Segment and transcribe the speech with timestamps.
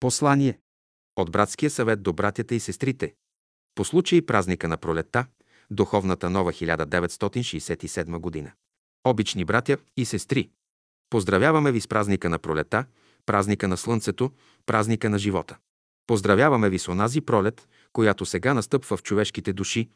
[0.00, 0.58] Послание
[1.16, 3.14] от братския съвет до братята и сестрите.
[3.74, 5.26] По случай празника на пролетта,
[5.70, 8.52] духовната нова 1967 година.
[9.04, 10.50] Обични братя и сестри,
[11.10, 12.84] поздравяваме ви с празника на пролета,
[13.26, 14.30] празника на слънцето,
[14.66, 15.56] празника на живота.
[16.06, 19.90] Поздравяваме ви с онази пролет, която сега настъпва в човешките души,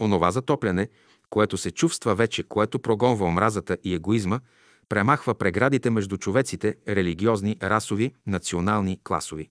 [0.00, 0.88] онова затопляне,
[1.30, 4.40] което се чувства вече, което прогонва омразата и егоизма,
[4.88, 9.48] премахва преградите между човеците, религиозни, расови, национални, класови.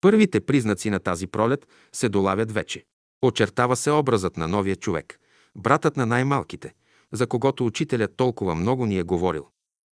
[0.00, 2.84] Първите признаци на тази пролет се долавят вече.
[3.22, 5.20] Очертава се образът на новия човек,
[5.56, 6.74] братът на най-малките,
[7.12, 9.48] за когото учителят толкова много ни е говорил.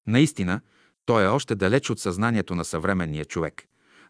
[0.07, 0.61] Наистина,
[1.05, 3.63] той е още далеч от съзнанието на съвременния човек,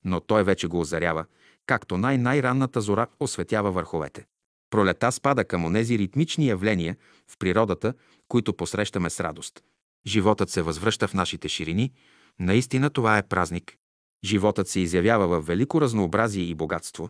[0.06, 1.26] но той вече го озарява,
[1.66, 4.26] както най-най-ранната зора осветява върховете.
[4.70, 7.94] Пролета спада към онези ритмични явления в природата,
[8.28, 9.64] които посрещаме с радост.
[10.08, 11.94] Животът се възвръща в нашите ширини.
[12.40, 13.78] Наистина това е празник.
[14.24, 17.10] Животът се изявява в велико разнообразие и богатство.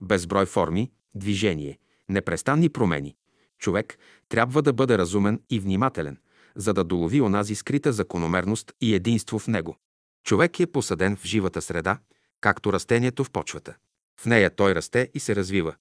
[0.00, 3.16] Безброй форми, движение, непрестанни промени.
[3.58, 6.18] Човек трябва да бъде разумен и внимателен,
[6.56, 9.76] за да долови онази скрита закономерност и единство в него.
[10.24, 11.98] Човек е посаден в живата среда,
[12.40, 13.74] както растението в почвата.
[14.20, 15.74] В нея той расте и се развива.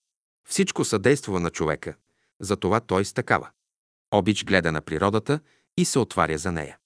[0.48, 1.96] Всичко съдейства на човека,
[2.40, 3.50] затова той стакава.
[4.12, 5.40] Обич гледа на природата
[5.78, 6.78] и се отваря за нея.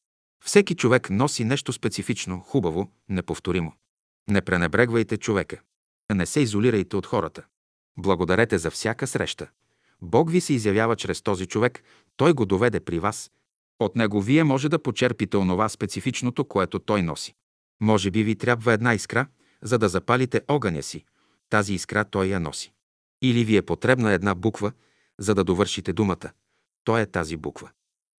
[0.46, 3.74] Всеки човек носи нещо специфично, хубаво, неповторимо.
[4.30, 5.62] Не пренебрегвайте човека.
[6.14, 7.44] Не се изолирайте от хората.
[7.98, 9.48] Благодарете за всяка среща.
[10.02, 11.84] Бог ви се изявява чрез този човек,
[12.18, 13.32] той го доведе при вас.
[13.80, 17.36] От него вие може да почерпите онова специфичното, което той носи.
[17.82, 19.28] Може би ви трябва една искра,
[19.62, 21.06] за да запалите огъня си.
[21.50, 22.74] Тази искра той я носи.
[23.22, 24.72] Или ви е потребна една буква,
[25.20, 26.32] за да довършите думата.
[26.84, 27.70] Той е тази буква.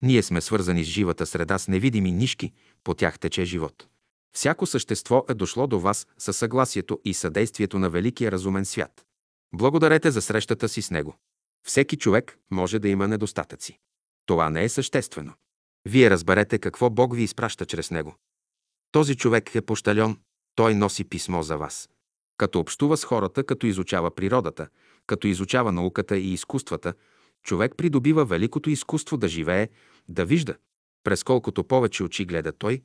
[0.02, 2.52] Ние сме свързани с живата среда с невидими нишки,
[2.84, 3.88] по тях тече живот.
[4.32, 9.04] Всяко същество е дошло до вас със съгласието и съдействието на великия разумен свят.
[9.54, 11.16] Благодарете за срещата си с него.
[11.66, 13.78] Всеки човек може да има недостатъци.
[14.26, 15.32] Това не е съществено.
[15.84, 18.16] Вие разберете какво Бог ви изпраща чрез него.
[18.92, 20.18] Този човек е пощальон,
[20.54, 21.88] той носи писмо за вас.
[22.36, 24.68] Като общува с хората, като изучава природата,
[25.06, 26.94] като изучава науката и изкуствата,
[27.42, 29.68] човек придобива великото изкуство да живее,
[30.08, 30.56] да вижда.
[31.04, 32.82] През колкото повече очи гледа той,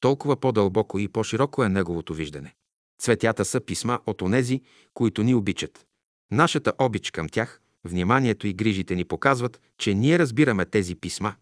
[0.00, 2.54] толкова по-дълбоко и по-широко е неговото виждане.
[2.98, 4.62] Цветята са писма от онези,
[4.94, 5.86] които ни обичат.
[6.30, 11.34] Нашата обич към тях, вниманието и грижите ни показват, че ние разбираме тези писма.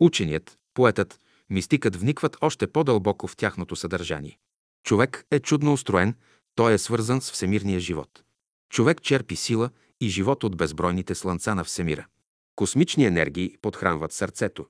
[0.00, 1.20] Ученият, поетът,
[1.50, 4.38] мистикът вникват още по-дълбоко в тяхното съдържание.
[4.84, 6.14] Човек е чудно устроен,
[6.54, 8.22] той е свързан с всемирния живот.
[8.70, 12.06] Човек черпи сила и живот от безбройните слънца на Всемира.
[12.56, 14.66] Космични енергии подхранват сърцето.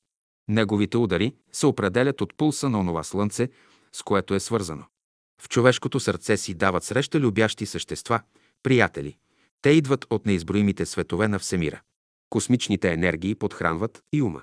[0.48, 3.48] Неговите удари се определят от пулса на онова слънце,
[3.92, 4.84] с което е свързано.
[5.42, 8.20] В човешкото сърце си дават среща любящи същества,
[8.62, 9.16] приятели.
[9.62, 11.80] Те идват от неизброимите светове на Всемира.
[12.30, 14.42] Космичните енергии подхранват и ума.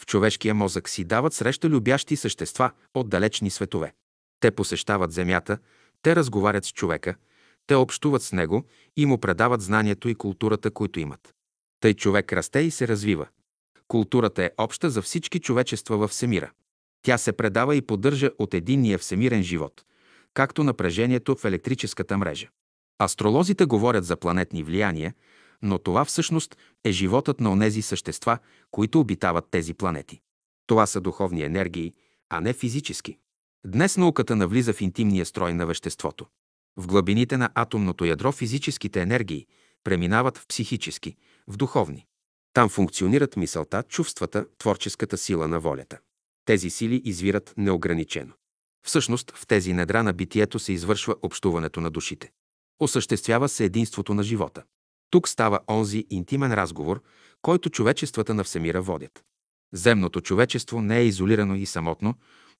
[0.00, 3.94] В човешкия мозък си дават среща любящи същества от далечни светове.
[4.40, 5.58] Те посещават Земята,
[6.02, 7.14] те разговарят с човека,
[7.66, 8.64] те общуват с него
[8.96, 11.34] и му предават знанието и културата, които имат.
[11.80, 13.26] Тъй човек расте и се развива.
[13.88, 16.50] Културата е обща за всички човечества във Всемира.
[17.02, 19.84] Тя се предава и поддържа от единния всемирен живот,
[20.34, 22.48] както напрежението в електрическата мрежа.
[23.02, 25.14] Астролозите говорят за планетни влияния,
[25.62, 28.38] но това всъщност е животът на онези същества,
[28.70, 30.20] които обитават тези планети.
[30.66, 31.94] Това са духовни енергии,
[32.30, 33.18] а не физически.
[33.66, 36.26] Днес науката навлиза в интимния строй на веществото.
[36.76, 39.46] В глъбините на атомното ядро физическите енергии
[39.84, 41.16] преминават в психически,
[41.48, 42.06] в духовни.
[42.52, 45.98] Там функционират мисълта, чувствата, творческата сила на волята.
[46.44, 48.32] Тези сили извират неограничено.
[48.86, 52.30] Всъщност, в тези недра на битието се извършва общуването на душите.
[52.80, 54.62] Осъществява се единството на живота.
[55.10, 57.02] Тук става онзи интимен разговор,
[57.42, 59.24] който човечествата на Всемира водят.
[59.72, 62.14] Земното човечество не е изолирано и самотно,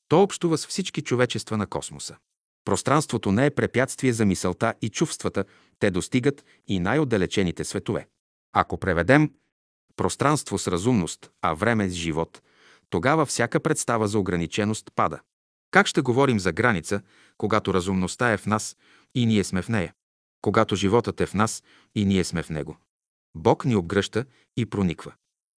[0.08, 2.16] то общува с всички човечества на космоса.
[2.66, 5.44] Пространството не е препятствие за мисълта и чувствата,
[5.78, 8.08] те достигат и най-отдалечените светове.
[8.52, 9.30] Ако преведем
[9.96, 12.42] пространство с разумност, а време с живот,
[12.90, 15.20] тогава всяка представа за ограниченост пада.
[15.70, 17.00] Как ще говорим за граница,
[17.38, 18.76] когато разумността е в нас
[19.14, 19.94] и ние сме в нея?
[20.42, 21.62] Когато животът е в нас
[21.94, 22.76] и ние сме в него?
[23.36, 24.24] Бог ни обгръща
[24.56, 25.12] и прониква.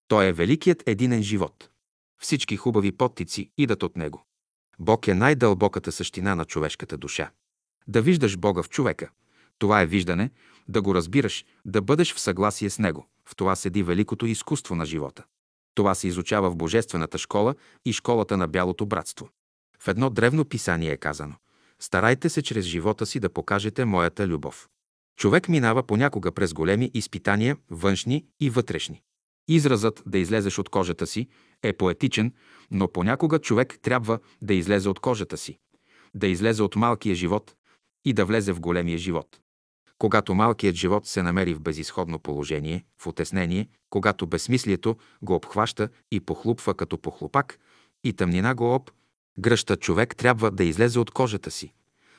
[0.08, 1.68] Той е великият единен живот.
[2.20, 4.27] Всички хубави подтици идат от него.
[4.78, 7.30] Бог е най-дълбоката същина на човешката душа.
[7.88, 9.10] Да виждаш Бога в човека,
[9.58, 10.30] това е виждане,
[10.68, 13.06] да го разбираш, да бъдеш в съгласие с Него.
[13.24, 15.24] В това седи великото изкуство на живота.
[15.74, 17.54] Това се изучава в Божествената школа
[17.84, 19.28] и школата на Бялото братство.
[19.78, 21.34] В едно древно писание е казано
[21.80, 24.68] Старайте се чрез живота си да покажете моята любов.
[25.16, 29.02] Човек минава понякога през големи изпитания, външни и вътрешни.
[29.48, 31.28] Изразът да излезеш от кожата си
[31.62, 32.32] е поетичен,
[32.70, 35.58] но понякога човек трябва да излезе от кожата си,
[36.14, 37.54] да излезе от малкия живот
[38.04, 39.40] и да влезе в големия живот.
[39.98, 46.20] Когато малкият живот се намери в безисходно положение, в отеснение, когато безсмислието го обхваща и
[46.20, 47.58] похлупва като похлопак
[48.04, 48.90] и тъмнина го об,
[49.38, 51.72] гръща човек трябва да излезе от кожата си,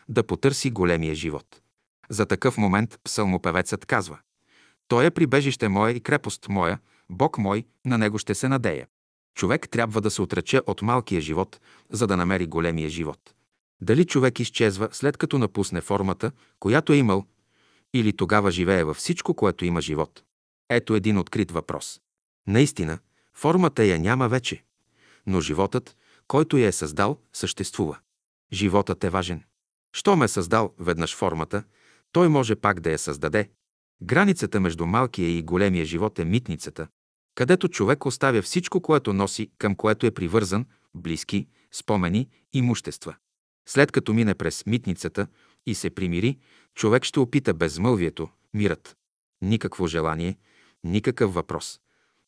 [0.09, 1.61] да потърси големия живот.
[2.09, 4.19] За такъв момент псалмопевецът казва
[4.87, 6.79] Той е прибежище мое и крепост моя,
[7.09, 8.87] Бог мой, на него ще се надея.
[9.35, 11.59] Човек трябва да се отрече от малкия живот,
[11.89, 13.33] за да намери големия живот.
[13.81, 17.25] Дали човек изчезва след като напусне формата, която е имал,
[17.93, 20.23] или тогава живее във всичко, което има живот?
[20.69, 22.01] Ето един открит въпрос.
[22.47, 22.99] Наистина,
[23.33, 24.63] формата я няма вече,
[25.27, 25.95] но животът,
[26.27, 27.97] който я е създал, съществува.
[28.53, 29.43] Животът е важен.
[29.93, 31.63] Що ме е създал веднъж формата,
[32.11, 33.49] той може пак да я създаде.
[34.01, 36.87] Границата между малкия и големия живот е митницата,
[37.39, 40.65] където човек оставя всичко, което носи, към което е привързан,
[40.95, 43.15] близки, спомени, имущества.
[43.65, 45.27] След като мине през митницата
[45.65, 46.37] и се примири,
[46.75, 48.97] човек ще опита безмълвието, мирът.
[49.41, 50.37] Никакво желание,
[50.83, 51.79] никакъв въпрос.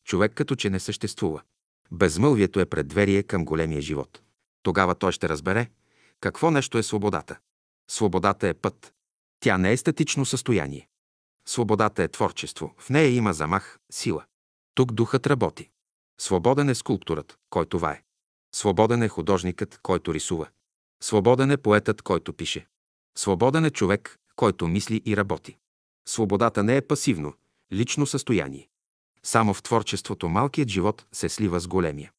[0.05, 1.41] Човек като че не съществува.
[1.91, 4.21] Безмълвието е предверие към големия живот.
[4.63, 5.69] Тогава той ще разбере
[6.19, 7.39] какво нещо е свободата.
[7.89, 8.93] Свободата е път.
[9.39, 10.87] Тя не е статично състояние.
[11.45, 12.73] Свободата е творчество.
[12.77, 14.25] В нея има замах, сила.
[14.75, 15.69] Тук духът работи.
[16.19, 18.03] Свободен е скулптурът, който вае.
[18.55, 20.47] Свободен е художникът, който рисува.
[21.03, 22.67] Свободен е поетът, който пише.
[23.17, 25.57] Свободен е човек, който мисли и работи.
[26.07, 27.33] Свободата не е пасивно,
[27.73, 28.69] лично състояние.
[29.23, 32.11] Само в творчеството малкият живот се слива с големия.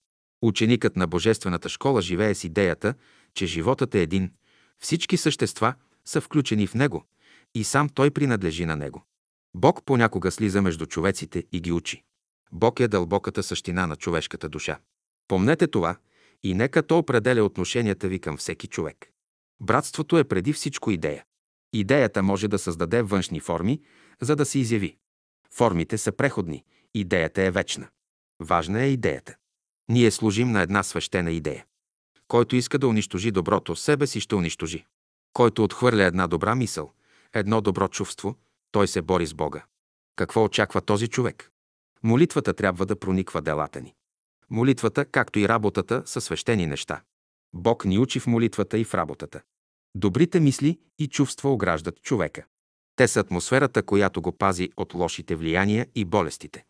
[0.43, 2.95] Ученикът на Божествената школа живее с идеята,
[3.35, 4.33] че животът е един,
[4.79, 5.75] всички същества
[6.05, 7.05] са включени в него
[7.55, 9.05] и сам той принадлежи на него.
[9.55, 12.03] Бог понякога слиза между човеците и ги учи.
[12.53, 14.79] Бог е дълбоката същина на човешката душа.
[15.29, 15.97] Помнете това
[16.43, 19.11] и нека то определя отношенията ви към всеки човек.
[19.61, 21.25] Братството е преди всичко идея.
[21.73, 23.81] Идеята може да създаде външни форми,
[24.21, 24.97] за да се изяви.
[25.51, 26.65] Формите са преходни,
[26.95, 27.89] идеята е вечна.
[28.41, 29.37] Важна е идеята.
[29.89, 31.65] Ние служим на една свещена идея.
[32.29, 34.85] Който иска да унищожи доброто, себе си ще унищожи.
[35.33, 36.93] Който отхвърля една добра мисъл,
[37.33, 38.37] едно добро чувство,
[38.73, 39.65] той се бори с Бога.
[40.17, 41.52] Какво очаква този човек?
[42.03, 43.95] Молитвата трябва да прониква делата ни.
[44.51, 47.03] Молитвата, както и работата, са свещени неща.
[47.55, 49.41] Бог ни учи в молитвата и в работата.
[49.95, 52.45] Добрите мисли и чувства ограждат човека.
[52.97, 56.65] Те са атмосферата, която го пази от лошите влияния и болестите.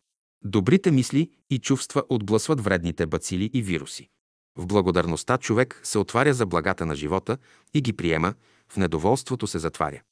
[0.44, 4.08] Добрите мисли и чувства отблъсват вредните бацили и вируси.
[4.56, 7.38] В благодарността човек се отваря за благата на живота
[7.74, 8.34] и ги приема,
[8.72, 10.02] в недоволството се затваря.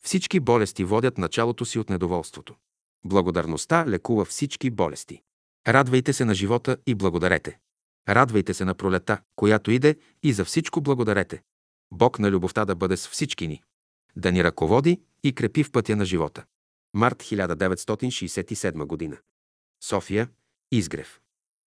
[0.00, 2.54] Всички болести водят началото си от недоволството.
[3.04, 5.22] Благодарността лекува всички болести.
[5.68, 7.58] Радвайте се на живота и благодарете.
[8.08, 11.42] Радвайте се на пролета, която иде и за всичко благодарете.
[11.92, 13.62] Бог на любовта да бъде с всички ни.
[14.16, 16.44] Да ни ръководи и крепи в пътя на живота.
[16.94, 19.16] Март 1967 година.
[19.82, 20.28] София,
[20.72, 21.21] Изгрев.